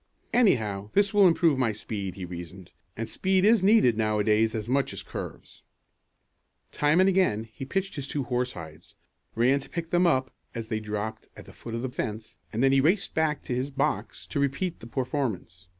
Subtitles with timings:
[0.33, 4.55] "Anyhow this will improve my speed," he reasoned, "and speed is needed now a days
[4.55, 5.61] as much as curves."
[6.71, 8.95] Time and again he pitched his two horsehides,
[9.35, 12.63] ran to pick them up as they dropped at the foot of the fence, and
[12.63, 15.67] then he raced back to his "box" to repeat the performance.